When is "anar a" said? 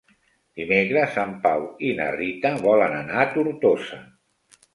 3.03-3.27